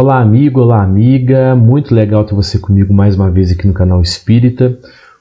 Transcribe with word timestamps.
Olá, 0.00 0.20
amigo, 0.20 0.60
olá, 0.60 0.80
amiga. 0.80 1.56
Muito 1.56 1.92
legal 1.92 2.22
ter 2.22 2.32
você 2.32 2.56
comigo 2.56 2.94
mais 2.94 3.16
uma 3.16 3.28
vez 3.28 3.50
aqui 3.50 3.66
no 3.66 3.74
canal 3.74 4.00
Espírita. 4.00 4.78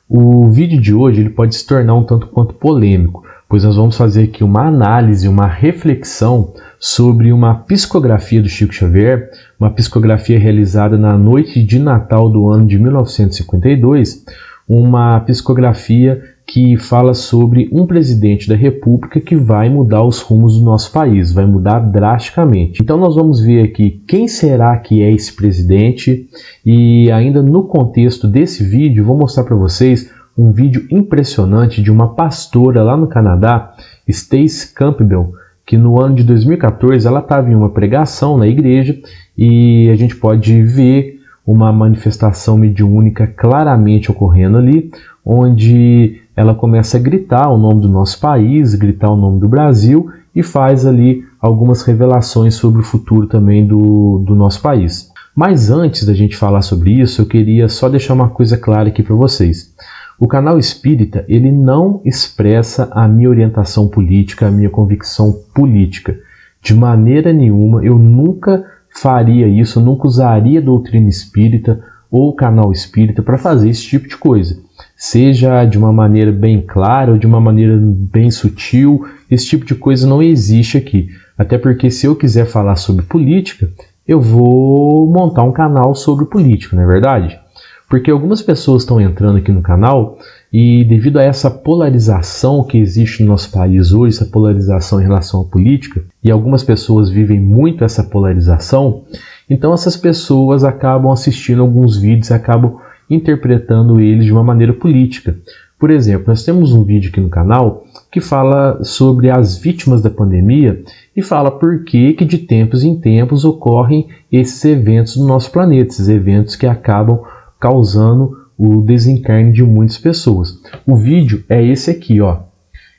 O 0.07 0.47
vídeo 0.51 0.79
de 0.79 0.93
hoje 0.93 1.19
ele 1.19 1.31
pode 1.31 1.55
se 1.55 1.65
tornar 1.65 1.95
um 1.95 2.03
tanto 2.03 2.27
quanto 2.27 2.53
polêmico, 2.53 3.25
pois 3.49 3.63
nós 3.63 3.75
vamos 3.75 3.97
fazer 3.97 4.25
aqui 4.25 4.43
uma 4.43 4.67
análise, 4.67 5.27
uma 5.27 5.47
reflexão 5.47 6.53
sobre 6.77 7.33
uma 7.33 7.55
psicografia 7.55 8.39
do 8.39 8.47
Chico 8.47 8.71
Xavier, 8.71 9.31
uma 9.59 9.71
psicografia 9.71 10.37
realizada 10.37 10.95
na 10.95 11.17
noite 11.17 11.63
de 11.63 11.79
Natal 11.79 12.29
do 12.29 12.47
ano 12.47 12.67
de 12.67 12.77
1952, 12.77 14.25
uma 14.69 15.19
psicografia 15.21 16.21
que 16.47 16.77
fala 16.77 17.13
sobre 17.13 17.69
um 17.73 17.85
presidente 17.85 18.47
da 18.47 18.55
República 18.55 19.19
que 19.19 19.35
vai 19.35 19.69
mudar 19.69 20.03
os 20.03 20.21
rumos 20.21 20.57
do 20.57 20.63
nosso 20.63 20.93
país, 20.93 21.33
vai 21.33 21.45
mudar 21.45 21.79
drasticamente. 21.79 22.81
Então 22.81 22.97
nós 22.97 23.15
vamos 23.15 23.41
ver 23.41 23.65
aqui 23.65 24.01
quem 24.07 24.29
será 24.29 24.77
que 24.77 25.03
é 25.03 25.11
esse 25.11 25.35
presidente 25.35 26.29
e 26.65 27.11
ainda 27.11 27.43
no 27.43 27.65
contexto 27.65 28.29
desse 28.29 28.63
vídeo 28.63 29.03
vou 29.03 29.17
mostrar 29.17 29.43
para 29.43 29.57
vocês 29.57 30.09
um 30.37 30.51
vídeo 30.51 30.87
impressionante 30.89 31.81
de 31.81 31.91
uma 31.91 32.15
pastora 32.15 32.81
lá 32.81 32.95
no 32.95 33.07
Canadá, 33.07 33.73
Stace 34.07 34.73
Campbell, 34.73 35.33
que 35.65 35.77
no 35.77 36.01
ano 36.01 36.15
de 36.15 36.23
2014 36.23 37.05
ela 37.05 37.19
estava 37.19 37.51
em 37.51 37.55
uma 37.55 37.71
pregação 37.71 38.37
na 38.37 38.47
igreja 38.47 38.97
e 39.37 39.89
a 39.89 39.95
gente 39.95 40.15
pode 40.15 40.63
ver 40.63 41.19
uma 41.45 41.73
manifestação 41.73 42.57
mediúnica 42.57 43.27
claramente 43.27 44.09
ocorrendo 44.09 44.57
ali, 44.57 44.91
onde 45.25 46.21
ela 46.37 46.53
começa 46.53 46.97
a 46.97 46.99
gritar 46.99 47.49
o 47.49 47.57
nome 47.57 47.81
do 47.81 47.89
nosso 47.89 48.19
país, 48.19 48.75
gritar 48.75 49.09
o 49.09 49.17
nome 49.17 49.39
do 49.39 49.49
Brasil 49.49 50.11
e 50.35 50.43
faz 50.43 50.85
ali 50.85 51.25
algumas 51.41 51.81
revelações 51.81 52.53
sobre 52.53 52.79
o 52.79 52.83
futuro 52.83 53.25
também 53.25 53.65
do, 53.65 54.19
do 54.19 54.35
nosso 54.35 54.61
país. 54.61 55.11
Mas 55.35 55.71
antes 55.71 56.05
da 56.05 56.13
gente 56.13 56.37
falar 56.37 56.61
sobre 56.61 56.91
isso, 56.91 57.23
eu 57.23 57.25
queria 57.25 57.67
só 57.67 57.89
deixar 57.89 58.13
uma 58.13 58.29
coisa 58.29 58.55
clara 58.55 58.89
aqui 58.89 59.01
para 59.01 59.15
vocês. 59.15 59.73
O 60.19 60.27
canal 60.27 60.59
Espírita, 60.59 61.25
ele 61.27 61.51
não 61.51 62.01
expressa 62.05 62.87
a 62.91 63.07
minha 63.07 63.29
orientação 63.29 63.87
política, 63.87 64.47
a 64.47 64.51
minha 64.51 64.69
convicção 64.69 65.33
política. 65.55 66.19
De 66.61 66.75
maneira 66.75 67.33
nenhuma, 67.33 67.83
eu 67.83 67.97
nunca 67.97 68.63
faria 68.89 69.47
isso, 69.47 69.79
eu 69.79 69.83
nunca 69.83 70.07
usaria 70.07 70.59
a 70.59 70.63
doutrina 70.63 71.09
espírita 71.09 71.83
ou 72.11 72.29
o 72.29 72.35
canal 72.35 72.71
espírita 72.71 73.23
para 73.23 73.39
fazer 73.39 73.69
esse 73.69 73.83
tipo 73.83 74.07
de 74.07 74.17
coisa 74.17 74.67
seja 74.97 75.63
de 75.63 75.77
uma 75.77 75.93
maneira 75.93 76.31
bem 76.31 76.59
clara 76.59 77.11
ou 77.11 77.17
de 77.19 77.27
uma 77.27 77.39
maneira 77.39 77.77
bem 77.79 78.31
sutil. 78.31 79.05
Esse 79.29 79.45
tipo 79.45 79.63
de 79.63 79.75
coisa 79.75 80.07
não 80.07 80.23
existe 80.23 80.75
aqui. 80.75 81.09
Até 81.37 81.59
porque 81.59 81.91
se 81.91 82.07
eu 82.07 82.15
quiser 82.15 82.47
falar 82.47 82.75
sobre 82.77 83.05
política, 83.05 83.69
eu 84.07 84.19
vou 84.19 85.07
montar 85.07 85.43
um 85.43 85.51
canal 85.51 85.93
sobre 85.93 86.25
política, 86.25 86.75
não 86.75 86.83
é 86.83 86.87
verdade? 86.87 87.39
Porque 87.87 88.09
algumas 88.09 88.41
pessoas 88.41 88.81
estão 88.81 88.99
entrando 88.99 89.37
aqui 89.37 89.51
no 89.51 89.61
canal 89.61 90.17
e 90.51 90.83
devido 90.83 91.19
a 91.19 91.23
essa 91.23 91.49
polarização 91.51 92.63
que 92.63 92.77
existe 92.77 93.21
no 93.21 93.29
nosso 93.29 93.51
país 93.51 93.93
hoje, 93.93 94.15
essa 94.15 94.25
polarização 94.25 94.99
em 94.99 95.03
relação 95.03 95.41
à 95.41 95.45
política, 95.45 96.03
e 96.23 96.31
algumas 96.31 96.63
pessoas 96.63 97.09
vivem 97.09 97.39
muito 97.39 97.83
essa 97.83 98.03
polarização, 98.03 99.03
então 99.49 99.73
essas 99.73 99.95
pessoas 99.95 100.63
acabam 100.63 101.11
assistindo 101.11 101.61
alguns 101.61 101.97
vídeos 101.97 102.29
e 102.29 102.33
acabam 102.33 102.77
interpretando 103.09 103.99
eles 103.99 104.25
de 104.25 104.31
uma 104.31 104.43
maneira 104.43 104.73
política. 104.73 105.35
Por 105.79 105.91
exemplo, 105.91 106.25
nós 106.27 106.43
temos 106.43 106.73
um 106.73 106.83
vídeo 106.83 107.09
aqui 107.11 107.21
no 107.21 107.29
canal 107.29 107.85
que 108.11 108.19
fala 108.19 108.83
sobre 108.83 109.29
as 109.29 109.57
vítimas 109.57 110.01
da 110.01 110.09
pandemia 110.09 110.81
e 111.15 111.21
fala 111.21 111.51
por 111.51 111.83
que, 111.83 112.13
que 112.13 112.25
de 112.25 112.39
tempos 112.39 112.83
em 112.83 112.99
tempos 112.99 113.45
ocorrem 113.45 114.07
esses 114.31 114.63
eventos 114.65 115.17
no 115.17 115.27
nosso 115.27 115.51
planeta, 115.51 115.89
esses 115.89 116.09
eventos 116.09 116.55
que 116.55 116.65
acabam 116.65 117.21
causando 117.59 118.47
o 118.57 118.81
desencarne 118.81 119.51
de 119.51 119.63
muitas 119.63 119.99
pessoas. 119.99 120.59
O 120.85 120.95
vídeo 120.95 121.43
é 121.47 121.63
esse 121.63 121.91
aqui, 121.91 122.19
ó. 122.21 122.39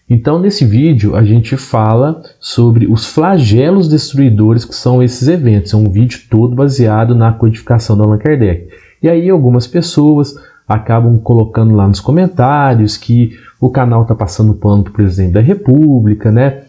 Então, 0.08 0.38
nesse 0.38 0.64
vídeo, 0.64 1.14
a 1.14 1.22
gente 1.22 1.56
fala 1.56 2.22
sobre 2.40 2.86
os 2.86 3.06
flagelos 3.06 3.88
destruidores 3.88 4.64
que 4.64 4.74
são 4.74 5.02
esses 5.02 5.28
eventos. 5.28 5.74
É 5.74 5.76
um 5.76 5.90
vídeo 5.90 6.20
todo 6.30 6.54
baseado 6.54 7.14
na 7.14 7.32
codificação 7.32 7.96
da 7.96 8.04
Allan 8.04 8.18
Kardec. 8.18 8.68
E 9.02 9.08
aí 9.08 9.30
algumas 9.30 9.66
pessoas 9.66 10.34
acabam 10.68 11.18
colocando 11.18 11.74
lá 11.74 11.88
nos 11.88 12.00
comentários 12.00 12.96
que 12.96 13.32
o 13.60 13.70
canal 13.70 14.02
está 14.02 14.14
passando 14.14 14.54
pano 14.54 14.82
para 14.82 14.90
o 14.90 14.94
presidente 14.94 15.32
da 15.32 15.40
República, 15.40 16.30
né? 16.30 16.62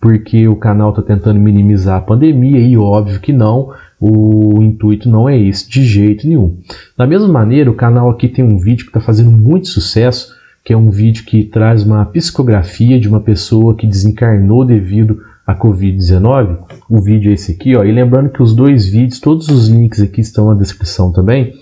Porque 0.00 0.48
o 0.48 0.56
canal 0.56 0.90
está 0.90 1.02
tentando 1.02 1.38
minimizar 1.38 1.98
a 1.98 2.00
pandemia 2.00 2.58
e 2.58 2.76
óbvio 2.76 3.20
que 3.20 3.32
não, 3.32 3.72
o 4.00 4.62
intuito 4.62 5.10
não 5.10 5.28
é 5.28 5.38
esse 5.38 5.68
de 5.68 5.84
jeito 5.84 6.26
nenhum. 6.26 6.56
Da 6.96 7.06
mesma 7.06 7.28
maneira, 7.28 7.70
o 7.70 7.74
canal 7.74 8.08
aqui 8.08 8.28
tem 8.28 8.42
um 8.42 8.58
vídeo 8.58 8.84
que 8.84 8.90
está 8.90 9.00
fazendo 9.00 9.30
muito 9.30 9.68
sucesso, 9.68 10.34
que 10.64 10.72
é 10.72 10.76
um 10.76 10.90
vídeo 10.90 11.24
que 11.24 11.44
traz 11.44 11.82
uma 11.82 12.06
psicografia 12.06 12.98
de 12.98 13.08
uma 13.08 13.20
pessoa 13.20 13.74
que 13.74 13.86
desencarnou 13.86 14.64
devido 14.64 15.20
à 15.50 15.54
Covid-19. 15.54 16.58
O 16.88 17.00
vídeo 17.00 17.30
é 17.30 17.34
esse 17.34 17.52
aqui, 17.52 17.76
ó. 17.76 17.84
E 17.84 17.92
lembrando 17.92 18.30
que 18.30 18.42
os 18.42 18.54
dois 18.54 18.86
vídeos, 18.86 19.20
todos 19.20 19.48
os 19.48 19.68
links 19.68 20.00
aqui 20.00 20.20
estão 20.20 20.48
na 20.48 20.54
descrição 20.54 21.12
também. 21.12 21.52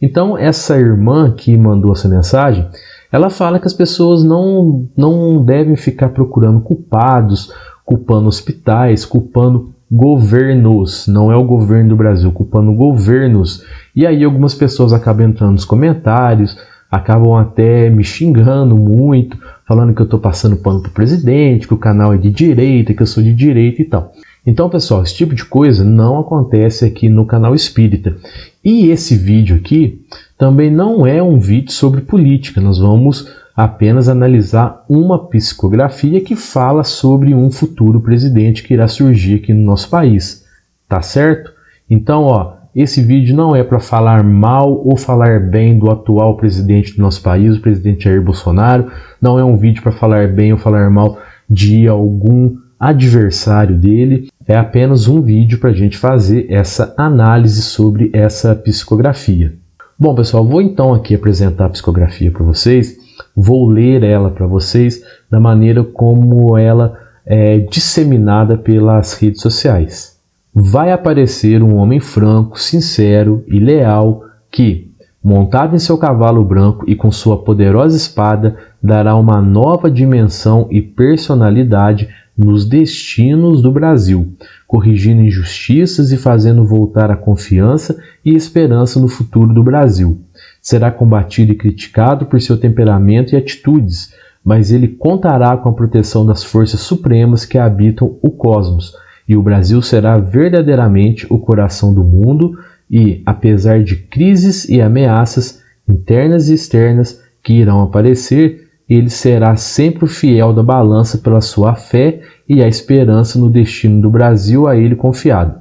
Então, 0.00 0.36
essa 0.36 0.78
irmã 0.78 1.32
que 1.36 1.56
mandou 1.56 1.92
essa 1.92 2.08
mensagem, 2.08 2.66
ela 3.12 3.30
fala 3.30 3.58
que 3.58 3.66
as 3.66 3.72
pessoas 3.72 4.24
não, 4.24 4.88
não 4.96 5.44
devem 5.44 5.76
ficar 5.76 6.08
procurando 6.08 6.60
culpados, 6.60 7.52
culpando 7.84 8.28
hospitais, 8.28 9.04
culpando 9.04 9.72
governos, 9.90 11.06
não 11.06 11.30
é 11.30 11.36
o 11.36 11.44
governo 11.44 11.90
do 11.90 11.96
Brasil, 11.96 12.32
culpando 12.32 12.72
governos. 12.72 13.64
E 13.94 14.06
aí 14.06 14.24
algumas 14.24 14.54
pessoas 14.54 14.92
acabam 14.92 15.28
entrando 15.28 15.52
nos 15.52 15.64
comentários, 15.64 16.56
acabam 16.94 17.34
até 17.34 17.90
me 17.90 18.04
xingando 18.04 18.76
muito, 18.76 19.36
falando 19.66 19.92
que 19.92 20.00
eu 20.00 20.04
estou 20.04 20.20
passando 20.20 20.56
pano 20.56 20.80
para 20.80 20.90
o 20.90 20.94
presidente, 20.94 21.66
que 21.66 21.74
o 21.74 21.78
canal 21.78 22.14
é 22.14 22.16
de 22.16 22.30
direita, 22.30 22.94
que 22.94 23.02
eu 23.02 23.06
sou 23.06 23.22
de 23.22 23.34
direita 23.34 23.82
e 23.82 23.84
tal. 23.84 24.12
Então, 24.46 24.68
pessoal, 24.68 25.02
esse 25.02 25.14
tipo 25.14 25.34
de 25.34 25.44
coisa 25.44 25.82
não 25.82 26.20
acontece 26.20 26.84
aqui 26.84 27.08
no 27.08 27.26
canal 27.26 27.54
Espírita. 27.54 28.16
E 28.62 28.88
esse 28.90 29.16
vídeo 29.16 29.56
aqui 29.56 30.02
também 30.38 30.70
não 30.70 31.06
é 31.06 31.22
um 31.22 31.38
vídeo 31.38 31.72
sobre 31.72 32.02
política. 32.02 32.60
Nós 32.60 32.78
vamos 32.78 33.28
apenas 33.56 34.08
analisar 34.08 34.84
uma 34.88 35.18
psicografia 35.18 36.20
que 36.20 36.36
fala 36.36 36.84
sobre 36.84 37.34
um 37.34 37.50
futuro 37.50 38.00
presidente 38.00 38.62
que 38.62 38.74
irá 38.74 38.86
surgir 38.86 39.36
aqui 39.36 39.52
no 39.52 39.64
nosso 39.64 39.88
país. 39.88 40.44
Tá 40.88 41.00
certo? 41.00 41.50
Então, 41.88 42.24
ó, 42.24 42.52
esse 42.74 43.00
vídeo 43.00 43.36
não 43.36 43.54
é 43.54 43.62
para 43.62 43.78
falar 43.78 44.24
mal 44.24 44.82
ou 44.84 44.96
falar 44.96 45.38
bem 45.48 45.78
do 45.78 45.90
atual 45.90 46.36
presidente 46.36 46.96
do 46.96 47.02
nosso 47.02 47.22
país, 47.22 47.56
o 47.56 47.60
presidente 47.60 48.04
Jair 48.04 48.20
Bolsonaro. 48.20 48.90
Não 49.22 49.38
é 49.38 49.44
um 49.44 49.56
vídeo 49.56 49.82
para 49.82 49.92
falar 49.92 50.28
bem 50.28 50.52
ou 50.52 50.58
falar 50.58 50.90
mal 50.90 51.18
de 51.48 51.86
algum 51.86 52.56
adversário 52.78 53.76
dele. 53.76 54.28
É 54.46 54.56
apenas 54.56 55.06
um 55.06 55.22
vídeo 55.22 55.58
para 55.58 55.70
a 55.70 55.74
gente 55.74 55.96
fazer 55.96 56.46
essa 56.50 56.92
análise 56.98 57.62
sobre 57.62 58.10
essa 58.12 58.56
psicografia. 58.56 59.54
Bom, 59.96 60.12
pessoal, 60.12 60.44
vou 60.44 60.60
então 60.60 60.92
aqui 60.92 61.14
apresentar 61.14 61.66
a 61.66 61.70
psicografia 61.70 62.32
para 62.32 62.44
vocês. 62.44 62.96
Vou 63.36 63.68
ler 63.68 64.02
ela 64.02 64.30
para 64.30 64.48
vocês 64.48 65.00
da 65.30 65.38
maneira 65.38 65.84
como 65.84 66.58
ela 66.58 66.98
é 67.24 67.58
disseminada 67.58 68.58
pelas 68.58 69.14
redes 69.14 69.40
sociais. 69.40 70.13
Vai 70.56 70.92
aparecer 70.92 71.64
um 71.64 71.74
homem 71.74 71.98
franco, 71.98 72.60
sincero 72.60 73.42
e 73.48 73.58
leal 73.58 74.22
que, 74.52 74.92
montado 75.20 75.74
em 75.74 75.80
seu 75.80 75.98
cavalo 75.98 76.44
branco 76.44 76.84
e 76.86 76.94
com 76.94 77.10
sua 77.10 77.42
poderosa 77.42 77.96
espada, 77.96 78.56
dará 78.80 79.16
uma 79.16 79.42
nova 79.42 79.90
dimensão 79.90 80.68
e 80.70 80.80
personalidade 80.80 82.08
nos 82.38 82.64
destinos 82.64 83.60
do 83.60 83.72
Brasil, 83.72 84.32
corrigindo 84.64 85.22
injustiças 85.22 86.12
e 86.12 86.16
fazendo 86.16 86.64
voltar 86.64 87.10
a 87.10 87.16
confiança 87.16 88.00
e 88.24 88.32
esperança 88.32 89.00
no 89.00 89.08
futuro 89.08 89.52
do 89.52 89.62
Brasil. 89.64 90.20
Será 90.62 90.88
combatido 90.88 91.50
e 91.50 91.56
criticado 91.56 92.26
por 92.26 92.40
seu 92.40 92.56
temperamento 92.56 93.34
e 93.34 93.36
atitudes, 93.36 94.14
mas 94.44 94.70
ele 94.70 94.86
contará 94.86 95.56
com 95.56 95.68
a 95.68 95.72
proteção 95.72 96.24
das 96.24 96.44
forças 96.44 96.78
supremas 96.78 97.44
que 97.44 97.58
habitam 97.58 98.16
o 98.22 98.30
cosmos, 98.30 98.92
e 99.28 99.36
o 99.36 99.42
Brasil 99.42 99.80
será 99.80 100.18
verdadeiramente 100.18 101.26
o 101.30 101.38
coração 101.38 101.92
do 101.92 102.04
mundo 102.04 102.58
e, 102.90 103.22
apesar 103.24 103.82
de 103.82 103.96
crises 103.96 104.68
e 104.68 104.80
ameaças 104.80 105.62
internas 105.88 106.48
e 106.48 106.54
externas 106.54 107.22
que 107.42 107.54
irão 107.54 107.82
aparecer, 107.82 108.68
ele 108.88 109.08
será 109.08 109.56
sempre 109.56 110.04
o 110.04 110.08
fiel 110.08 110.52
da 110.52 110.62
balança 110.62 111.18
pela 111.18 111.40
sua 111.40 111.74
fé 111.74 112.20
e 112.48 112.62
a 112.62 112.68
esperança 112.68 113.38
no 113.38 113.50
destino 113.50 114.00
do 114.00 114.10
Brasil 114.10 114.66
a 114.66 114.76
ele 114.76 114.94
confiado. 114.94 115.60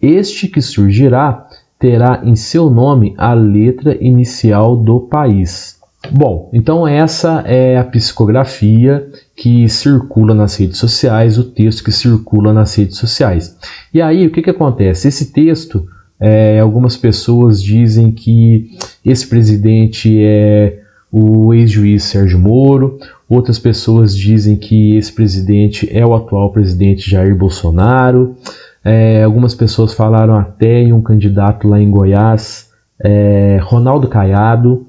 Este 0.00 0.48
que 0.48 0.62
surgirá 0.62 1.46
terá 1.78 2.22
em 2.24 2.34
seu 2.34 2.70
nome 2.70 3.14
a 3.18 3.34
letra 3.34 3.96
inicial 4.02 4.76
do 4.76 5.00
país. 5.00 5.78
Bom, 6.10 6.50
então 6.52 6.86
essa 6.86 7.42
é 7.46 7.78
a 7.78 7.84
psicografia 7.84 9.06
que 9.36 9.68
circula 9.68 10.34
nas 10.34 10.56
redes 10.56 10.78
sociais, 10.78 11.38
o 11.38 11.44
texto 11.44 11.82
que 11.82 11.92
circula 11.92 12.52
nas 12.52 12.74
redes 12.76 12.96
sociais. 12.96 13.56
E 13.92 14.00
aí, 14.00 14.26
o 14.26 14.30
que, 14.30 14.42
que 14.42 14.50
acontece? 14.50 15.08
Esse 15.08 15.32
texto 15.32 15.86
É, 16.20 16.60
algumas 16.60 16.96
pessoas 16.96 17.60
dizem 17.60 18.12
que 18.12 18.70
esse 19.04 19.26
presidente 19.26 20.16
é 20.22 20.78
o 21.10 21.52
ex-juiz 21.52 22.04
Sérgio 22.04 22.38
Moro, 22.38 22.98
outras 23.28 23.58
pessoas 23.58 24.16
dizem 24.16 24.56
que 24.56 24.96
esse 24.96 25.12
presidente 25.12 25.88
é 25.92 26.06
o 26.06 26.14
atual 26.14 26.52
presidente 26.52 27.10
Jair 27.10 27.36
Bolsonaro. 27.36 28.36
É, 28.82 29.24
algumas 29.24 29.54
pessoas 29.54 29.92
falaram 29.92 30.34
até 30.38 30.82
em 30.82 30.92
um 30.92 31.02
candidato 31.02 31.68
lá 31.68 31.80
em 31.80 31.90
Goiás, 31.90 32.70
é, 33.02 33.58
Ronaldo 33.60 34.08
Caiado, 34.08 34.83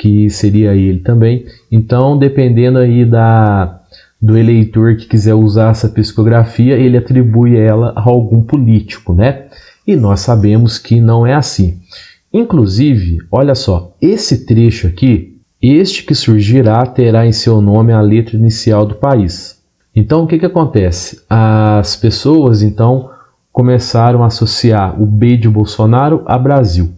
que 0.00 0.30
seria 0.30 0.74
ele 0.74 1.00
também. 1.00 1.44
Então, 1.70 2.16
dependendo 2.16 2.78
aí 2.78 3.04
da, 3.04 3.82
do 4.20 4.38
eleitor 4.38 4.96
que 4.96 5.06
quiser 5.06 5.34
usar 5.34 5.72
essa 5.72 5.90
psicografia, 5.90 6.74
ele 6.74 6.96
atribui 6.96 7.58
ela 7.58 7.92
a 7.94 8.00
algum 8.00 8.40
político, 8.40 9.12
né? 9.12 9.44
E 9.86 9.94
nós 9.94 10.20
sabemos 10.20 10.78
que 10.78 11.02
não 11.02 11.26
é 11.26 11.34
assim. 11.34 11.78
Inclusive, 12.32 13.18
olha 13.30 13.54
só, 13.54 13.94
esse 14.00 14.46
trecho 14.46 14.86
aqui, 14.86 15.36
este 15.60 16.02
que 16.04 16.14
surgirá 16.14 16.86
terá 16.86 17.26
em 17.26 17.32
seu 17.32 17.60
nome 17.60 17.92
a 17.92 18.00
letra 18.00 18.36
inicial 18.36 18.86
do 18.86 18.94
país. 18.94 19.60
Então, 19.94 20.24
o 20.24 20.26
que, 20.26 20.38
que 20.38 20.46
acontece? 20.46 21.20
As 21.28 21.94
pessoas, 21.94 22.62
então, 22.62 23.10
começaram 23.52 24.22
a 24.22 24.28
associar 24.28 24.98
o 25.00 25.04
B 25.04 25.36
de 25.36 25.48
Bolsonaro 25.48 26.22
a 26.24 26.38
Brasil. 26.38 26.90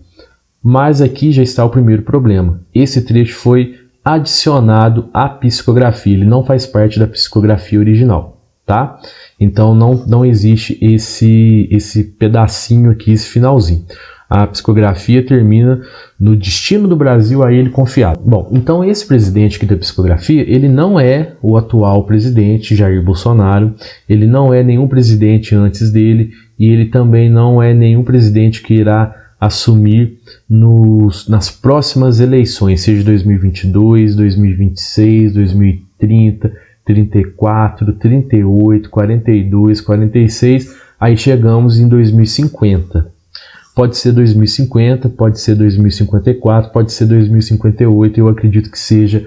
Mas 0.62 1.02
aqui 1.02 1.32
já 1.32 1.42
está 1.42 1.64
o 1.64 1.70
primeiro 1.70 2.02
problema. 2.02 2.60
Esse 2.74 3.02
trecho 3.02 3.36
foi 3.36 3.74
adicionado 4.04 5.08
à 5.12 5.28
psicografia, 5.28 6.12
ele 6.12 6.24
não 6.24 6.44
faz 6.44 6.66
parte 6.66 6.98
da 6.98 7.06
psicografia 7.06 7.78
original, 7.78 8.40
tá? 8.66 8.98
Então 9.38 9.74
não, 9.74 9.94
não 10.06 10.24
existe 10.24 10.76
esse, 10.80 11.68
esse 11.70 12.04
pedacinho 12.04 12.90
aqui, 12.90 13.12
esse 13.12 13.26
finalzinho. 13.26 13.84
A 14.28 14.46
psicografia 14.46 15.24
termina 15.24 15.82
no 16.18 16.34
destino 16.34 16.88
do 16.88 16.96
Brasil 16.96 17.44
a 17.44 17.52
ele 17.52 17.68
confiado. 17.68 18.18
Bom, 18.24 18.48
então 18.52 18.82
esse 18.82 19.06
presidente 19.06 19.56
aqui 19.56 19.66
da 19.66 19.76
psicografia, 19.76 20.42
ele 20.48 20.68
não 20.68 20.98
é 20.98 21.34
o 21.42 21.56
atual 21.56 22.04
presidente 22.04 22.74
Jair 22.74 23.02
Bolsonaro, 23.02 23.74
ele 24.08 24.26
não 24.26 24.54
é 24.54 24.62
nenhum 24.62 24.88
presidente 24.88 25.54
antes 25.54 25.92
dele 25.92 26.30
e 26.58 26.66
ele 26.66 26.86
também 26.86 27.28
não 27.28 27.62
é 27.62 27.74
nenhum 27.74 28.02
presidente 28.02 28.62
que 28.62 28.72
irá 28.72 29.21
assumir 29.42 30.20
nos, 30.48 31.28
nas 31.28 31.50
próximas 31.50 32.20
eleições, 32.20 32.82
seja 32.82 33.02
2022, 33.02 34.14
2026, 34.14 35.32
2030, 35.32 36.52
34, 36.84 37.92
38, 37.94 38.88
42, 38.88 39.80
46, 39.80 40.76
aí 41.00 41.16
chegamos 41.16 41.80
em 41.80 41.88
2050. 41.88 43.10
Pode 43.74 43.96
ser 43.96 44.12
2050, 44.12 45.08
pode 45.08 45.40
ser 45.40 45.56
2054, 45.56 46.70
pode 46.70 46.92
ser 46.92 47.06
2058, 47.06 48.20
eu 48.20 48.28
acredito 48.28 48.70
que 48.70 48.78
seja 48.78 49.26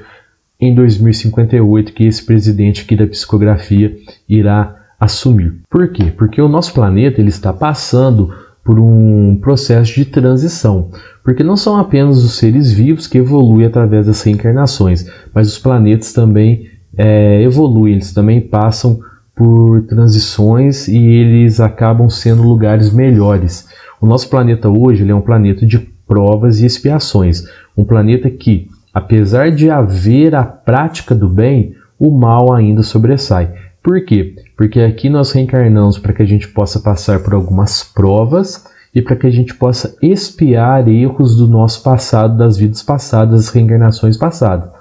em 0.58 0.74
2058 0.74 1.92
que 1.92 2.06
esse 2.06 2.26
presidente 2.26 2.84
aqui 2.84 2.96
da 2.96 3.06
psicografia 3.06 3.94
irá 4.30 4.82
assumir. 4.98 5.56
Por 5.70 5.90
quê? 5.90 6.06
Porque 6.06 6.42
o 6.42 6.48
nosso 6.48 6.74
planeta 6.74 7.20
ele 7.20 7.28
está 7.28 7.52
passando 7.52 8.45
por 8.66 8.80
um 8.80 9.38
processo 9.40 9.94
de 9.94 10.06
transição, 10.06 10.90
porque 11.24 11.44
não 11.44 11.56
são 11.56 11.78
apenas 11.78 12.18
os 12.24 12.34
seres 12.34 12.74
vivos 12.74 13.06
que 13.06 13.20
evoluem 13.20 13.68
através 13.68 14.08
das 14.08 14.24
reencarnações, 14.24 15.06
mas 15.32 15.48
os 15.48 15.60
planetas 15.60 16.12
também 16.12 16.68
é, 16.98 17.44
evoluem, 17.44 17.94
eles 17.94 18.12
também 18.12 18.42
passam 18.42 19.00
por 19.36 19.84
transições 19.84 20.88
e 20.88 20.98
eles 20.98 21.60
acabam 21.60 22.10
sendo 22.10 22.42
lugares 22.42 22.92
melhores. 22.92 23.68
O 24.02 24.08
nosso 24.08 24.28
planeta 24.30 24.68
hoje 24.68 25.08
é 25.08 25.14
um 25.14 25.22
planeta 25.22 25.64
de 25.64 25.78
provas 26.08 26.60
e 26.60 26.66
expiações, 26.66 27.48
um 27.78 27.84
planeta 27.84 28.32
que, 28.32 28.68
apesar 28.92 29.52
de 29.52 29.70
haver 29.70 30.34
a 30.34 30.44
prática 30.44 31.14
do 31.14 31.30
bem, 31.30 31.76
o 32.00 32.12
mal 32.12 32.52
ainda 32.52 32.82
sobressai. 32.82 33.54
Por 33.86 34.04
quê? 34.04 34.34
Porque 34.58 34.80
aqui 34.80 35.10
nós 35.10 35.32
reencarnamos 35.32 36.00
para 36.00 36.12
que 36.12 36.24
a 36.24 36.26
gente 36.26 36.48
possa 36.48 36.80
passar 36.80 37.20
por 37.20 37.36
algumas 37.36 37.84
provas 37.84 38.66
e 38.96 39.00
para 39.00 39.16
que 39.16 39.28
a 39.28 39.30
gente 39.30 39.54
possa 39.54 39.96
espiar 40.02 40.90
erros 40.90 41.38
do 41.38 41.48
nosso 41.48 41.84
passado, 41.84 42.36
das 42.36 42.58
vidas 42.58 42.82
passadas, 42.82 43.46
das 43.46 43.50
reencarnações 43.50 44.18
passadas. 44.18 44.72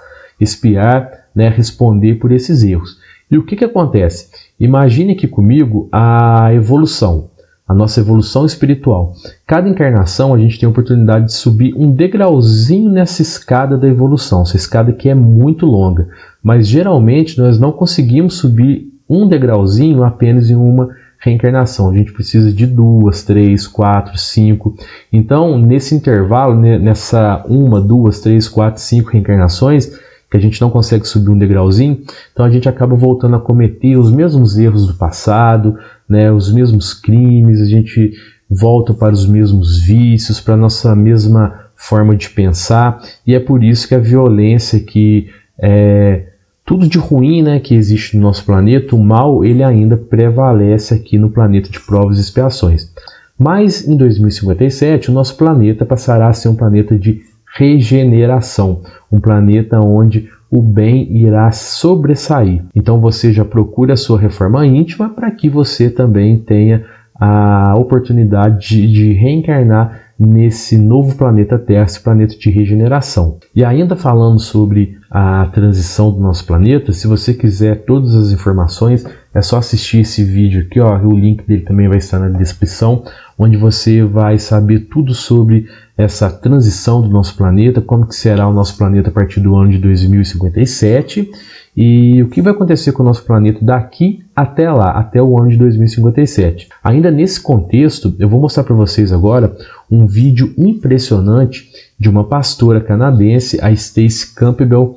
Espiar, 0.41 1.27
né, 1.35 1.51
responder 1.51 2.15
por 2.15 2.33
esses 2.33 2.63
erros. 2.63 2.97
E 3.31 3.37
o 3.37 3.45
que, 3.45 3.57
que 3.57 3.65
acontece? 3.67 4.31
Imagine 4.59 5.13
aqui 5.13 5.29
comigo 5.29 5.87
a 5.93 6.55
evolução, 6.55 7.29
a 7.69 7.75
nossa 7.75 8.01
evolução 8.01 8.47
espiritual. 8.47 9.13
Cada 9.47 9.69
encarnação 9.69 10.33
a 10.33 10.39
gente 10.39 10.59
tem 10.59 10.67
a 10.67 10.71
oportunidade 10.71 11.27
de 11.27 11.35
subir 11.35 11.75
um 11.77 11.93
degrauzinho 11.93 12.91
nessa 12.91 13.21
escada 13.21 13.77
da 13.77 13.87
evolução, 13.87 14.41
essa 14.41 14.57
escada 14.57 14.95
que 14.95 15.11
é 15.11 15.15
muito 15.15 15.67
longa, 15.67 16.09
mas 16.43 16.67
geralmente 16.67 17.39
nós 17.39 17.61
não 17.61 17.71
conseguimos 17.71 18.39
subir 18.39 18.94
um 19.09 19.29
degrauzinho 19.29 20.03
apenas 20.03 20.51
em 20.51 20.55
uma 20.55 20.89
reencarnação. 21.19 21.91
A 21.91 21.95
gente 21.97 22.13
precisa 22.13 22.53
de 22.53 22.67
duas, 22.67 23.23
três, 23.23 23.67
quatro, 23.67 24.19
cinco. 24.19 24.75
Então, 25.13 25.59
nesse 25.59 25.95
intervalo, 25.95 26.55
nessa 26.55 27.45
uma, 27.49 27.81
duas, 27.81 28.21
três, 28.21 28.47
quatro, 28.47 28.81
cinco 28.81 29.11
reencarnações, 29.11 29.99
que 30.31 30.37
a 30.37 30.41
gente 30.41 30.61
não 30.61 30.69
consegue 30.69 31.07
subir 31.07 31.31
um 31.31 31.39
degrauzinho, 31.39 32.03
então 32.33 32.45
a 32.45 32.51
gente 32.51 32.69
acaba 32.69 32.97
voltando 32.97 33.37
a 33.37 33.41
cometer 33.41 33.97
os 33.97 34.11
mesmos 34.11 34.59
erros 34.59 34.85
do 34.87 34.95
passado, 34.95 35.79
né, 36.09 36.33
os 36.33 36.53
mesmos 36.53 36.93
crimes, 36.93 37.61
a 37.61 37.67
gente 37.67 38.13
volta 38.51 38.93
para 38.93 39.13
os 39.13 39.29
mesmos 39.29 39.79
vícios, 39.81 40.41
para 40.41 40.55
a 40.55 40.57
nossa 40.57 40.95
mesma 40.97 41.71
forma 41.77 42.17
de 42.17 42.29
pensar, 42.31 43.01
e 43.25 43.33
é 43.33 43.39
por 43.39 43.63
isso 43.63 43.87
que 43.87 43.95
a 43.95 43.99
violência 44.01 44.81
que 44.81 45.29
é, 45.57 46.27
tudo 46.65 46.89
de 46.89 46.99
ruim 46.99 47.43
né, 47.43 47.61
que 47.61 47.75
existe 47.75 48.17
no 48.17 48.23
nosso 48.23 48.45
planeta, 48.45 48.97
o 48.97 49.03
mal 49.03 49.45
ele 49.45 49.63
ainda 49.63 49.97
prevalece 49.97 50.95
aqui 50.95 51.19
no 51.19 51.31
planeta 51.31 51.69
de 51.69 51.79
provas 51.81 52.19
e 52.19 52.21
expiações. 52.23 52.93
Mas 53.39 53.87
em 53.87 53.97
2057 53.97 55.11
o 55.11 55.13
nosso 55.13 55.37
planeta 55.37 55.85
passará 55.85 56.29
a 56.29 56.33
ser 56.33 56.49
um 56.49 56.57
planeta 56.57 56.99
de 56.99 57.23
regeneração, 57.57 58.81
um 59.11 59.21
planeta 59.21 59.81
onde 59.81 60.29
o 60.51 60.63
bem 60.63 61.17
irá 61.17 61.51
sobressair. 61.51 62.63
Então 62.75 63.01
você 63.01 63.33
já 63.33 63.45
procura 63.45 63.95
a 63.95 63.97
sua 63.97 64.19
reforma 64.19 64.67
íntima 64.67 65.09
para 65.09 65.31
que 65.31 65.49
você 65.49 65.91
também 65.91 66.39
tenha 66.39 66.85
a 67.15 67.75
oportunidade 67.77 68.69
de, 68.69 68.93
de 68.93 69.13
reencarnar 69.13 70.04
nesse 70.19 70.79
novo 70.79 71.17
planeta 71.17 71.59
Terra, 71.59 71.85
esse 71.85 72.01
planeta 72.01 72.37
de 72.37 72.51
regeneração. 72.51 73.39
E 73.55 73.65
ainda 73.65 73.97
falando 73.97 74.39
sobre 74.39 74.97
a 75.11 75.47
transição 75.47 76.11
do 76.11 76.21
nosso 76.21 76.47
planeta, 76.47 76.93
se 76.93 77.07
você 77.07 77.35
quiser 77.35 77.85
todas 77.85 78.15
as 78.15 78.31
informações, 78.31 79.05
é 79.35 79.43
só 79.43 79.59
assistir 79.59 80.01
esse 80.01 80.23
vídeo 80.23 80.63
aqui, 80.63 80.81
ó, 80.81 80.97
o 80.99 81.19
link 81.19 81.45
dele 81.47 81.63
também 81.63 81.89
vai 81.89 81.99
estar 81.99 82.19
na 82.19 82.29
descrição, 82.29 83.05
onde 83.37 83.57
você 83.57 84.05
vai 84.05 84.39
saber 84.39 84.89
tudo 84.91 85.13
sobre 85.13 85.67
essa 85.99 86.31
transição 86.31 87.03
do 87.03 87.09
nosso 87.09 87.37
planeta, 87.37 87.81
como 87.81 88.07
que 88.07 88.15
será 88.15 88.49
o 88.49 88.53
nosso 88.53 88.77
planeta 88.77 89.11
a 89.11 89.13
partir 89.13 89.41
do 89.41 89.57
ano 89.57 89.71
de 89.71 89.79
2057 89.79 91.31
e 91.77 92.23
o 92.23 92.29
que 92.29 92.41
vai 92.41 92.53
acontecer 92.53 92.93
com 92.93 93.03
o 93.03 93.07
nosso 93.07 93.25
planeta 93.25 93.59
daqui 93.65 94.25
até 94.35 94.71
lá, 94.71 94.91
até 94.93 95.23
o 95.23 95.39
ano 95.39 95.51
de 95.51 95.57
2057. 95.57 96.69
Ainda 96.83 97.11
nesse 97.11 97.41
contexto, 97.41 98.15
eu 98.19 98.29
vou 98.29 98.41
mostrar 98.41 98.65
para 98.65 98.75
vocês 98.75 99.13
agora 99.13 99.57
um 99.91 100.07
vídeo 100.07 100.55
impressionante 100.57 101.71
de 101.99 102.09
uma 102.09 102.25
pastora 102.25 102.81
canadense, 102.81 103.59
a 103.61 103.71
Stacy 103.73 104.35
Campbell, 104.35 104.97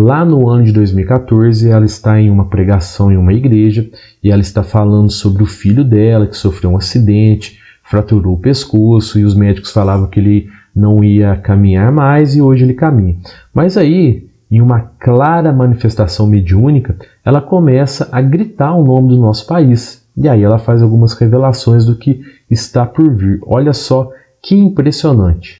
Lá 0.00 0.24
no 0.24 0.48
ano 0.48 0.62
de 0.62 0.70
2014, 0.70 1.68
ela 1.68 1.84
está 1.84 2.20
em 2.20 2.30
uma 2.30 2.44
pregação 2.44 3.10
em 3.10 3.16
uma 3.16 3.32
igreja 3.32 3.90
e 4.22 4.30
ela 4.30 4.40
está 4.40 4.62
falando 4.62 5.10
sobre 5.10 5.42
o 5.42 5.46
filho 5.46 5.82
dela 5.82 6.28
que 6.28 6.36
sofreu 6.36 6.70
um 6.70 6.76
acidente, 6.76 7.58
fraturou 7.82 8.34
o 8.34 8.38
pescoço 8.38 9.18
e 9.18 9.24
os 9.24 9.34
médicos 9.34 9.72
falavam 9.72 10.06
que 10.06 10.20
ele 10.20 10.48
não 10.72 11.02
ia 11.02 11.34
caminhar 11.34 11.90
mais 11.90 12.36
e 12.36 12.40
hoje 12.40 12.62
ele 12.62 12.74
caminha. 12.74 13.16
Mas 13.52 13.76
aí 13.76 14.27
em 14.50 14.60
uma 14.60 14.92
clara 14.98 15.52
manifestação 15.52 16.26
mediúnica, 16.26 16.96
ela 17.24 17.40
começa 17.40 18.08
a 18.10 18.20
gritar 18.20 18.74
o 18.74 18.84
nome 18.84 19.08
do 19.08 19.18
nosso 19.18 19.46
país. 19.46 20.06
E 20.16 20.28
aí 20.28 20.42
ela 20.42 20.58
faz 20.58 20.82
algumas 20.82 21.12
revelações 21.12 21.84
do 21.84 21.96
que 21.96 22.22
está 22.50 22.86
por 22.86 23.14
vir. 23.14 23.40
Olha 23.42 23.72
só 23.72 24.10
que 24.42 24.56
impressionante. 24.56 25.58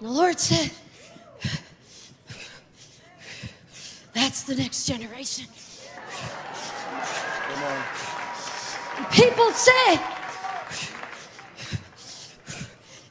The 0.00 0.08
Lord 0.08 0.40
said, 0.40 0.72
That's 4.12 4.42
the 4.42 4.56
next 4.56 4.86
generation. 4.86 5.46
People 9.12 9.52
say, 9.52 10.00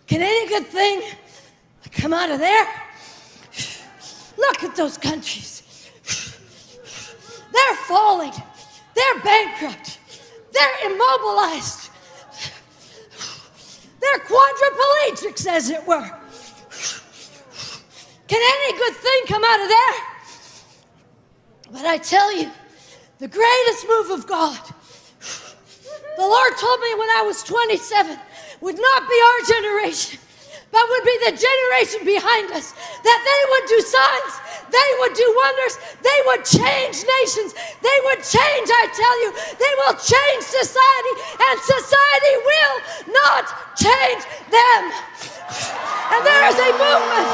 Can 0.08 0.22
any 0.22 0.48
good 0.48 0.68
thing 0.68 1.02
come 1.98 2.14
out 2.14 2.30
of 2.30 2.40
there. 2.40 2.68
Look 4.38 4.64
at 4.64 4.76
those 4.76 4.98
countries. 4.98 5.64
They're 7.52 7.76
falling. 7.76 8.34
They're 8.94 9.20
bankrupt. 9.22 10.00
They're 10.54 10.92
immobilized. 10.92 11.90
They're 14.00 14.20
quadriplegics, 14.20 15.48
as 15.48 15.70
it 15.70 15.86
were. 15.86 16.12
Can 18.28 18.42
any 18.42 18.78
good 18.78 18.96
thing 18.96 19.22
come 19.28 19.44
out 19.44 19.62
of 19.62 19.68
there? 19.68 19.96
But 21.72 21.86
I 21.86 21.98
tell 21.98 22.36
you, 22.38 22.52
the 23.20 23.28
greatest 23.28 23.88
move 23.88 24.12
of 24.12 24.28
God, 24.28 24.60
the 26.18 26.22
Lord 26.22 26.58
told 26.58 26.80
me 26.80 26.94
when 26.96 27.10
I 27.10 27.24
was 27.26 27.44
27, 27.44 28.18
would 28.62 28.80
not 28.80 29.10
be 29.10 29.16
our 29.26 29.42
generation, 29.48 30.20
but 30.72 30.84
would 30.84 31.06
be 31.06 31.18
the 31.24 31.34
generation 31.36 32.04
behind 32.04 32.52
us, 32.52 32.76
that 33.04 33.20
they 33.24 33.42
would 33.52 33.66
do 33.72 33.80
signs, 33.80 34.34
they 34.68 34.90
would 35.00 35.16
do 35.16 35.28
wonders, 35.32 35.80
they 36.04 36.20
would 36.28 36.44
change 36.44 37.08
nations, 37.08 37.56
they 37.80 37.98
would 38.12 38.20
change, 38.20 38.68
I 38.68 38.86
tell 38.92 39.16
you, 39.24 39.30
they 39.56 39.74
will 39.84 39.96
change 39.96 40.44
society, 40.44 41.14
and 41.40 41.56
society 41.64 42.36
will 42.44 42.76
not 43.16 43.44
change 43.80 44.24
them. 44.52 44.82
And 46.12 46.22
there 46.24 46.44
is 46.52 46.58
a 46.60 46.72
movement. 46.76 47.28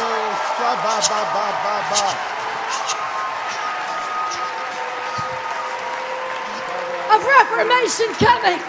Of 7.13 7.21
reformation 7.21 8.09
coming. 8.17 8.61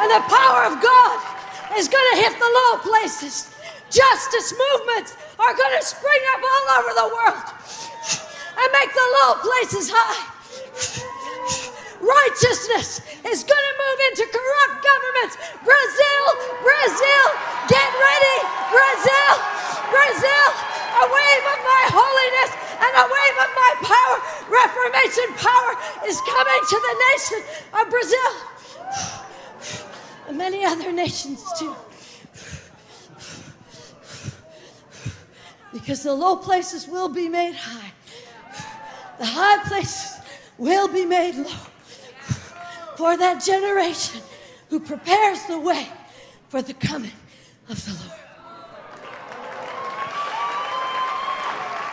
And 0.00 0.08
the 0.12 0.22
power 0.28 0.64
of 0.64 0.80
God 0.82 1.27
is 1.76 1.88
going 1.88 2.08
to 2.14 2.16
hit 2.22 2.32
the 2.38 2.48
low 2.48 2.72
places. 2.80 3.52
Justice 3.90 4.52
movements 4.52 5.16
are 5.38 5.54
going 5.54 5.74
to 5.78 5.84
spring 5.84 6.22
up 6.36 6.40
all 6.44 6.66
over 6.80 6.92
the 6.92 7.08
world 7.08 7.46
and 8.58 8.68
make 8.72 8.92
the 8.92 9.08
low 9.22 9.40
places 9.40 9.88
high. 9.92 10.38
Righteousness 11.98 13.02
is 13.26 13.42
going 13.42 13.66
to 13.66 13.74
move 13.74 13.98
into 14.12 14.24
corrupt 14.30 14.76
governments. 14.86 15.34
Brazil, 15.66 16.24
Brazil, 16.62 17.24
get 17.66 17.90
ready. 17.90 18.38
Brazil, 18.70 19.32
Brazil, 19.90 20.48
a 21.00 21.04
wave 21.10 21.44
of 21.48 21.58
my 21.64 21.82
holiness 21.90 22.50
and 22.78 22.92
a 23.02 23.06
wave 23.08 23.36
of 23.42 23.50
my 23.50 23.72
power, 23.82 24.16
Reformation 24.46 25.28
power, 25.42 25.72
is 26.06 26.20
coming 26.22 26.62
to 26.70 26.76
the 26.78 26.94
nation 27.12 27.40
of 27.74 27.84
Brazil. 27.90 28.57
Many 30.32 30.64
other 30.64 30.92
nations 30.92 31.42
too. 31.58 31.74
Because 35.72 36.02
the 36.02 36.14
low 36.14 36.36
places 36.36 36.86
will 36.88 37.08
be 37.08 37.28
made 37.28 37.54
high, 37.54 37.92
the 39.18 39.26
high 39.26 39.62
places 39.68 40.20
will 40.58 40.88
be 40.88 41.04
made 41.04 41.36
low 41.36 41.60
for 42.96 43.16
that 43.16 43.42
generation 43.44 44.20
who 44.70 44.80
prepares 44.80 45.44
the 45.46 45.58
way 45.58 45.86
for 46.48 46.62
the 46.62 46.74
coming 46.74 47.12
of 47.68 47.84
the 47.84 47.92
Lord. 47.92 48.18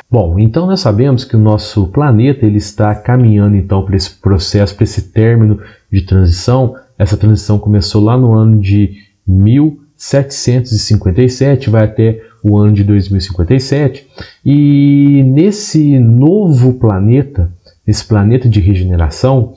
Bom, 0.09 0.39
então 0.39 0.65
nós 0.65 0.79
sabemos 0.79 1.25
que 1.25 1.35
o 1.35 1.39
nosso 1.39 1.87
planeta 1.87 2.45
ele 2.45 2.57
está 2.57 2.95
caminhando 2.95 3.57
então 3.57 3.83
para 3.83 3.95
esse 3.95 4.11
processo, 4.11 4.73
para 4.73 4.83
esse 4.83 5.11
término 5.11 5.61
de 5.91 6.05
transição. 6.05 6.75
Essa 6.97 7.17
transição 7.17 7.59
começou 7.59 8.03
lá 8.03 8.17
no 8.17 8.33
ano 8.33 8.59
de 8.59 8.97
1757, 9.27 11.69
vai 11.69 11.83
até 11.83 12.21
o 12.43 12.57
ano 12.57 12.73
de 12.73 12.83
2057. 12.83 14.07
E 14.45 15.23
nesse 15.23 15.99
novo 15.99 16.73
planeta, 16.73 17.51
esse 17.87 18.05
planeta 18.05 18.47
de 18.47 18.59
regeneração, 18.59 19.53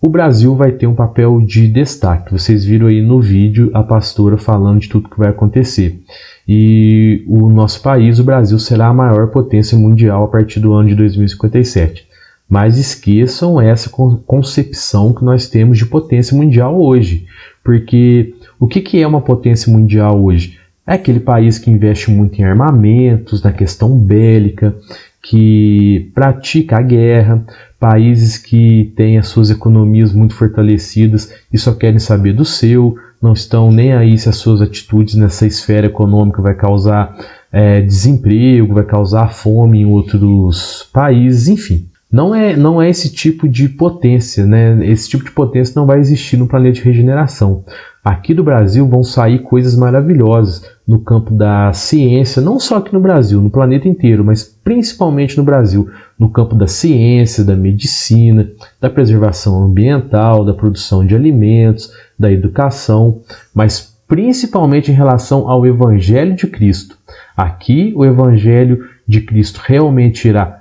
o 0.00 0.08
Brasil 0.08 0.54
vai 0.54 0.72
ter 0.72 0.86
um 0.86 0.94
papel 0.94 1.40
de 1.40 1.68
destaque. 1.68 2.32
Vocês 2.32 2.64
viram 2.64 2.86
aí 2.86 3.02
no 3.02 3.20
vídeo 3.20 3.70
a 3.74 3.82
pastora 3.82 4.36
falando 4.36 4.80
de 4.80 4.88
tudo 4.88 5.08
que 5.08 5.18
vai 5.18 5.30
acontecer. 5.30 6.00
E 6.46 7.24
o 7.26 7.48
nosso 7.48 7.82
país, 7.82 8.18
o 8.18 8.24
Brasil, 8.24 8.58
será 8.58 8.88
a 8.88 8.94
maior 8.94 9.28
potência 9.28 9.76
mundial 9.76 10.24
a 10.24 10.28
partir 10.28 10.60
do 10.60 10.72
ano 10.72 10.88
de 10.88 10.94
2057. 10.94 12.06
Mas 12.48 12.78
esqueçam 12.78 13.60
essa 13.60 13.90
concepção 13.90 15.12
que 15.12 15.24
nós 15.24 15.48
temos 15.48 15.78
de 15.78 15.86
potência 15.86 16.36
mundial 16.36 16.80
hoje. 16.80 17.26
Porque 17.64 18.34
o 18.58 18.68
que 18.68 19.02
é 19.02 19.06
uma 19.06 19.20
potência 19.20 19.72
mundial 19.72 20.22
hoje? 20.22 20.58
É 20.86 20.94
aquele 20.94 21.18
país 21.18 21.58
que 21.58 21.70
investe 21.70 22.10
muito 22.10 22.40
em 22.40 22.44
armamentos, 22.44 23.42
na 23.42 23.52
questão 23.52 23.98
bélica, 23.98 24.76
que 25.20 26.12
pratica 26.14 26.78
a 26.78 26.82
guerra, 26.82 27.44
países 27.80 28.38
que 28.38 28.92
têm 28.94 29.18
as 29.18 29.26
suas 29.26 29.50
economias 29.50 30.12
muito 30.12 30.34
fortalecidas 30.34 31.32
e 31.52 31.58
só 31.58 31.72
querem 31.72 31.98
saber 31.98 32.32
do 32.32 32.44
seu, 32.44 32.96
não 33.20 33.32
estão 33.32 33.72
nem 33.72 33.92
aí 33.92 34.16
se 34.16 34.28
as 34.28 34.36
suas 34.36 34.62
atitudes 34.62 35.16
nessa 35.16 35.44
esfera 35.44 35.86
econômica 35.86 36.40
vai 36.40 36.54
causar 36.54 37.16
é, 37.50 37.80
desemprego, 37.80 38.74
vai 38.74 38.84
causar 38.84 39.32
fome 39.32 39.80
em 39.80 39.86
outros 39.86 40.88
países, 40.92 41.48
enfim. 41.48 41.88
Não 42.10 42.34
é, 42.34 42.56
não 42.56 42.80
é 42.80 42.88
esse 42.88 43.12
tipo 43.12 43.48
de 43.48 43.68
potência, 43.68 44.46
né? 44.46 44.86
Esse 44.86 45.08
tipo 45.08 45.24
de 45.24 45.32
potência 45.32 45.74
não 45.76 45.86
vai 45.86 45.98
existir 45.98 46.36
no 46.36 46.46
planeta 46.46 46.76
de 46.76 46.82
regeneração. 46.82 47.64
Aqui 48.04 48.32
do 48.32 48.44
Brasil 48.44 48.86
vão 48.86 49.02
sair 49.02 49.40
coisas 49.40 49.74
maravilhosas 49.74 50.64
no 50.86 51.00
campo 51.00 51.34
da 51.34 51.72
ciência, 51.72 52.40
não 52.40 52.60
só 52.60 52.76
aqui 52.76 52.92
no 52.94 53.00
Brasil, 53.00 53.42
no 53.42 53.50
planeta 53.50 53.88
inteiro, 53.88 54.24
mas 54.24 54.44
principalmente 54.44 55.36
no 55.36 55.42
Brasil, 55.42 55.90
no 56.16 56.30
campo 56.30 56.54
da 56.54 56.68
ciência, 56.68 57.42
da 57.42 57.56
medicina, 57.56 58.48
da 58.80 58.88
preservação 58.88 59.64
ambiental, 59.64 60.44
da 60.44 60.54
produção 60.54 61.04
de 61.04 61.16
alimentos, 61.16 61.90
da 62.16 62.30
educação, 62.30 63.22
mas 63.52 63.98
principalmente 64.06 64.92
em 64.92 64.94
relação 64.94 65.50
ao 65.50 65.66
Evangelho 65.66 66.36
de 66.36 66.46
Cristo. 66.46 66.96
Aqui 67.36 67.92
o 67.96 68.04
Evangelho 68.04 68.84
de 69.06 69.20
Cristo 69.20 69.60
realmente 69.64 70.28
irá 70.28 70.55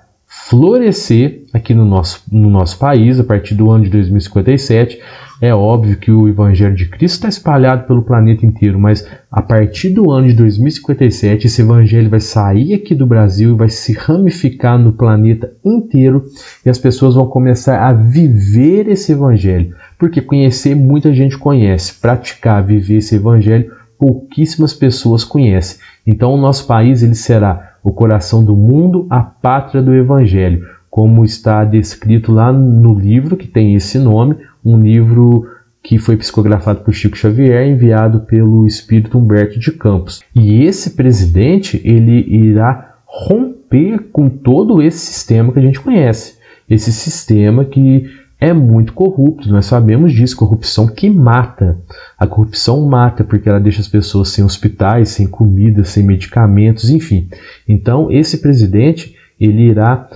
florescer 0.48 1.44
aqui 1.52 1.74
no 1.74 1.86
nosso, 1.86 2.24
no 2.32 2.50
nosso 2.52 2.78
país 2.78 3.20
a 3.20 3.24
partir 3.24 3.56
do 3.56 3.72
ano 3.72 3.84
de 3.84 3.90
2057. 3.90 5.00
É 5.42 5.54
óbvio 5.54 5.98
que 5.98 6.12
o 6.12 6.30
Evangelho 6.30 6.76
de 6.76 6.88
Cristo 6.88 7.16
está 7.16 7.28
espalhado 7.28 7.88
pelo 7.88 8.04
planeta 8.04 8.46
inteiro, 8.46 8.80
mas 8.80 9.06
a 9.30 9.42
partir 9.42 9.90
do 9.90 10.12
ano 10.12 10.28
de 10.28 10.34
2057 10.34 11.48
esse 11.48 11.62
Evangelho 11.62 12.10
vai 12.10 12.20
sair 12.20 12.76
aqui 12.76 12.94
do 12.94 13.08
Brasil 13.08 13.54
e 13.54 13.58
vai 13.58 13.70
se 13.70 13.94
ramificar 13.94 14.78
no 14.78 14.94
planeta 14.94 15.52
inteiro 15.66 16.24
e 16.64 16.70
as 16.70 16.78
pessoas 16.78 17.16
vão 17.16 17.26
começar 17.26 17.80
a 17.80 17.92
viver 17.92 18.88
esse 18.88 19.14
Evangelho. 19.14 19.76
Porque 19.98 20.22
conhecer 20.22 20.76
muita 20.76 21.12
gente 21.12 21.38
conhece, 21.38 21.96
praticar, 22.00 22.64
viver 22.64 22.98
esse 22.98 23.16
Evangelho 23.16 23.72
pouquíssimas 23.98 24.74
pessoas 24.74 25.24
conhecem. 25.24 25.80
Então 26.06 26.34
o 26.34 26.38
nosso 26.38 26.68
país 26.68 27.02
ele 27.02 27.16
será 27.16 27.75
o 27.86 27.94
coração 27.94 28.44
do 28.44 28.56
mundo, 28.56 29.06
a 29.12 29.22
pátria 29.22 29.80
do 29.80 29.94
Evangelho, 29.94 30.66
como 30.90 31.24
está 31.24 31.64
descrito 31.64 32.32
lá 32.32 32.52
no 32.52 32.98
livro 32.98 33.38
que 33.38 33.48
tem 33.48 33.76
esse 33.76 34.00
nome, 34.00 34.38
um 34.66 34.82
livro 34.82 35.48
que 35.84 36.00
foi 36.00 36.18
psicografado 36.18 36.82
por 36.82 36.96
Chico 36.96 37.16
Xavier, 37.16 37.68
enviado 37.68 38.22
pelo 38.22 38.66
espírito 38.66 39.20
Humberto 39.20 39.60
de 39.60 39.72
Campos. 39.72 40.24
E 40.36 40.64
esse 40.64 40.96
presidente, 40.96 41.80
ele 41.86 42.26
irá 42.28 42.96
romper 43.06 44.10
com 44.12 44.30
todo 44.30 44.82
esse 44.82 44.98
sistema 44.98 45.54
que 45.54 45.60
a 45.60 45.62
gente 45.62 45.80
conhece. 45.80 46.40
Esse 46.68 46.92
sistema 46.92 47.64
que 47.64 48.10
é 48.40 48.52
muito 48.52 48.94
corrupto, 48.94 49.50
nós 49.50 49.66
sabemos 49.66 50.12
disso, 50.12 50.36
corrupção 50.36 50.88
que 50.88 51.10
mata. 51.10 51.78
A 52.18 52.28
corrupção 52.28 52.86
mata 52.86 53.24
porque 53.24 53.48
ela 53.48 53.60
deixa 53.60 53.82
as 53.82 53.88
pessoas 53.88 54.30
sem 54.30 54.44
hospitais, 54.44 55.10
sem 55.10 55.28
comida, 55.28 55.84
sem 55.84 56.04
medicamentos, 56.04 56.90
enfim. 56.90 57.30
Então, 57.68 58.12
esse 58.12 58.40
presidente, 58.40 59.16
ele 59.40 59.70
irá 59.70 60.10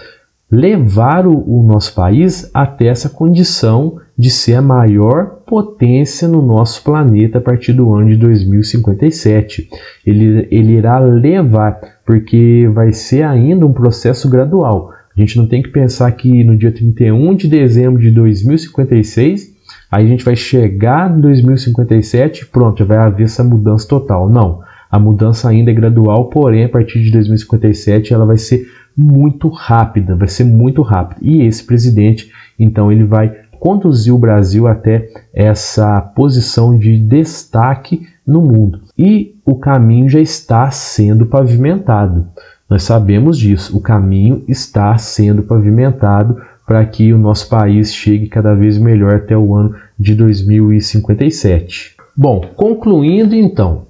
levar 0.51 1.27
o, 1.27 1.37
o 1.47 1.63
nosso 1.63 1.93
país 1.93 2.49
até 2.53 2.87
essa 2.87 3.09
condição 3.09 3.99
de 4.17 4.29
ser 4.29 4.55
a 4.55 4.61
maior 4.61 5.41
potência 5.47 6.27
no 6.27 6.41
nosso 6.41 6.83
planeta 6.83 7.37
a 7.37 7.41
partir 7.41 7.71
do 7.71 7.93
ano 7.93 8.09
de 8.09 8.17
2057. 8.17 9.69
Ele, 10.05 10.47
ele 10.51 10.73
irá 10.73 10.99
levar, 10.99 11.79
porque 12.05 12.69
vai 12.73 12.91
ser 12.91 13.23
ainda 13.23 13.65
um 13.65 13.71
processo 13.71 14.29
gradual. 14.29 14.91
A 15.19 15.21
gente 15.21 15.37
não 15.37 15.47
tem 15.47 15.61
que 15.61 15.67
pensar 15.67 16.09
que 16.13 16.45
no 16.45 16.55
dia 16.55 16.71
31 16.71 17.35
de 17.35 17.49
dezembro 17.49 18.01
de 18.01 18.09
2056, 18.09 19.53
aí 19.91 20.05
a 20.05 20.07
gente 20.07 20.23
vai 20.23 20.33
chegar 20.33 21.13
em 21.13 21.19
2057 21.19 22.43
e 22.43 22.45
pronto, 22.45 22.85
vai 22.85 22.99
haver 22.99 23.25
essa 23.25 23.43
mudança 23.43 23.85
total. 23.85 24.29
Não. 24.29 24.61
A 24.89 24.97
mudança 24.97 25.49
ainda 25.49 25.71
é 25.71 25.73
gradual, 25.73 26.29
porém 26.29 26.63
a 26.63 26.69
partir 26.69 27.03
de 27.03 27.11
2057 27.11 28.13
ela 28.13 28.25
vai 28.25 28.37
ser 28.37 28.65
muito 28.95 29.49
rápida, 29.49 30.15
vai 30.15 30.29
ser 30.29 30.45
muito 30.45 30.81
rápida. 30.81 31.19
E 31.21 31.41
esse 31.41 31.65
presidente, 31.65 32.31
então, 32.57 32.89
ele 32.89 33.03
vai 33.03 33.35
conduzir 33.59 34.15
o 34.15 34.17
Brasil 34.17 34.67
até 34.67 35.09
essa 35.33 35.99
posição 35.99 36.77
de 36.77 36.97
destaque 36.97 38.07
no 38.25 38.41
mundo. 38.41 38.83
E 38.97 39.35
o 39.45 39.55
caminho 39.55 40.07
já 40.07 40.21
está 40.21 40.71
sendo 40.71 41.25
pavimentado. 41.25 42.25
Nós 42.69 42.83
sabemos 42.83 43.37
disso, 43.37 43.75
o 43.75 43.81
caminho 43.81 44.43
está 44.47 44.95
sendo 44.97 45.41
pavimentado 45.41 46.39
para 46.67 46.85
que 46.85 47.11
o 47.11 47.17
nosso 47.17 47.49
país 47.49 47.93
chegue 47.93 48.27
cada 48.27 48.53
vez 48.53 48.77
melhor 48.77 49.15
até 49.15 49.35
o 49.35 49.55
ano 49.55 49.75
de 49.97 50.13
2057. 50.13 51.95
Bom, 52.15 52.41
concluindo 52.55 53.33
então, 53.33 53.87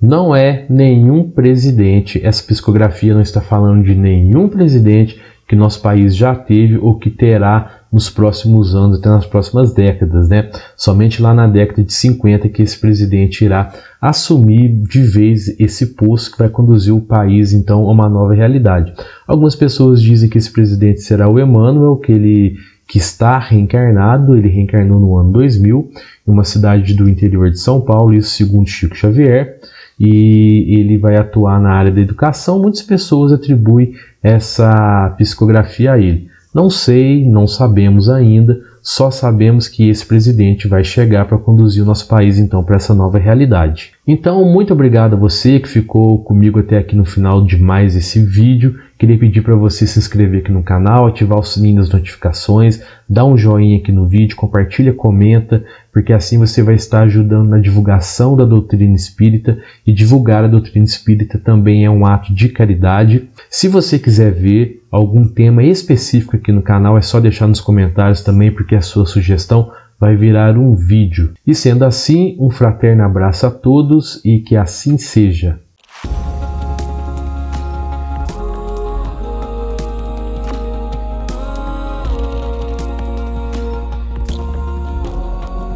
não 0.00 0.34
é 0.34 0.66
nenhum 0.68 1.30
presidente, 1.30 2.20
essa 2.24 2.42
psicografia 2.42 3.14
não 3.14 3.20
está 3.20 3.40
falando 3.40 3.84
de 3.84 3.94
nenhum 3.94 4.48
presidente 4.48 5.20
que 5.48 5.56
nosso 5.56 5.82
país 5.82 6.16
já 6.16 6.34
teve 6.34 6.78
ou 6.78 6.98
que 6.98 7.10
terá 7.10 7.82
nos 7.92 8.08
próximos 8.08 8.74
anos, 8.74 8.98
até 8.98 9.10
nas 9.10 9.26
próximas 9.26 9.74
décadas, 9.74 10.28
né? 10.28 10.50
Somente 10.74 11.20
lá 11.20 11.34
na 11.34 11.46
década 11.46 11.84
de 11.84 11.92
50 11.92 12.48
que 12.48 12.62
esse 12.62 12.78
presidente 12.78 13.44
irá 13.44 13.70
assumir 14.00 14.70
de 14.70 15.02
vez 15.02 15.60
esse 15.60 15.94
posto 15.94 16.32
que 16.32 16.38
vai 16.38 16.48
conduzir 16.48 16.94
o 16.94 17.02
país 17.02 17.52
então 17.52 17.80
a 17.86 17.92
uma 17.92 18.08
nova 18.08 18.34
realidade. 18.34 18.94
Algumas 19.26 19.54
pessoas 19.54 20.00
dizem 20.00 20.30
que 20.30 20.38
esse 20.38 20.50
presidente 20.50 21.02
será 21.02 21.28
o 21.28 21.38
Emmanuel, 21.38 21.96
que 21.96 22.12
ele 22.12 22.56
que 22.88 22.98
está 22.98 23.38
reencarnado, 23.38 24.36
ele 24.36 24.48
reencarnou 24.48 25.00
no 25.00 25.16
ano 25.16 25.32
2000 25.32 25.90
em 26.28 26.30
uma 26.30 26.44
cidade 26.44 26.92
do 26.92 27.08
interior 27.08 27.50
de 27.50 27.58
São 27.58 27.80
Paulo, 27.80 28.12
isso 28.12 28.30
segundo 28.30 28.68
Chico 28.68 28.94
Xavier, 28.94 29.58
e 30.04 30.80
ele 30.80 30.98
vai 30.98 31.16
atuar 31.16 31.60
na 31.60 31.70
área 31.70 31.92
da 31.92 32.00
educação. 32.00 32.60
Muitas 32.60 32.82
pessoas 32.82 33.30
atribuem 33.30 33.94
essa 34.20 35.14
psicografia 35.16 35.92
a 35.92 35.98
ele. 35.98 36.26
Não 36.52 36.68
sei, 36.68 37.24
não 37.24 37.46
sabemos 37.46 38.10
ainda, 38.10 38.60
só 38.82 39.10
sabemos 39.10 39.68
que 39.68 39.88
esse 39.88 40.04
presidente 40.04 40.66
vai 40.66 40.82
chegar 40.82 41.24
para 41.24 41.38
conduzir 41.38 41.82
o 41.82 41.86
nosso 41.86 42.06
país 42.08 42.38
então 42.38 42.64
para 42.64 42.76
essa 42.76 42.92
nova 42.92 43.16
realidade. 43.16 43.92
Então, 44.06 44.44
muito 44.44 44.72
obrigado 44.72 45.14
a 45.14 45.18
você 45.18 45.60
que 45.60 45.68
ficou 45.68 46.18
comigo 46.18 46.58
até 46.58 46.78
aqui 46.78 46.96
no 46.96 47.04
final 47.04 47.42
de 47.42 47.56
mais 47.56 47.94
esse 47.96 48.20
vídeo. 48.20 48.78
Queria 49.02 49.18
pedir 49.18 49.42
para 49.42 49.56
você 49.56 49.84
se 49.84 49.98
inscrever 49.98 50.42
aqui 50.42 50.52
no 50.52 50.62
canal, 50.62 51.08
ativar 51.08 51.36
o 51.36 51.42
sininho 51.42 51.78
das 51.78 51.90
notificações, 51.90 52.84
dar 53.08 53.24
um 53.24 53.36
joinha 53.36 53.78
aqui 53.78 53.90
no 53.90 54.06
vídeo, 54.06 54.36
compartilha, 54.36 54.92
comenta, 54.92 55.64
porque 55.92 56.12
assim 56.12 56.38
você 56.38 56.62
vai 56.62 56.76
estar 56.76 57.02
ajudando 57.02 57.48
na 57.48 57.58
divulgação 57.58 58.36
da 58.36 58.44
doutrina 58.44 58.94
espírita 58.94 59.58
e 59.84 59.92
divulgar 59.92 60.44
a 60.44 60.46
doutrina 60.46 60.84
espírita 60.84 61.36
também 61.36 61.84
é 61.84 61.90
um 61.90 62.06
ato 62.06 62.32
de 62.32 62.48
caridade. 62.50 63.28
Se 63.50 63.66
você 63.66 63.98
quiser 63.98 64.30
ver 64.30 64.84
algum 64.88 65.26
tema 65.26 65.64
específico 65.64 66.36
aqui 66.36 66.52
no 66.52 66.62
canal, 66.62 66.96
é 66.96 67.02
só 67.02 67.18
deixar 67.18 67.48
nos 67.48 67.60
comentários 67.60 68.22
também, 68.22 68.52
porque 68.52 68.76
a 68.76 68.80
sua 68.80 69.04
sugestão 69.04 69.72
vai 69.98 70.14
virar 70.14 70.56
um 70.56 70.76
vídeo. 70.76 71.32
E 71.44 71.56
sendo 71.56 71.84
assim, 71.84 72.36
um 72.38 72.50
fraterno 72.50 73.02
abraço 73.02 73.48
a 73.48 73.50
todos 73.50 74.24
e 74.24 74.38
que 74.38 74.54
assim 74.54 74.96
seja. 74.96 75.58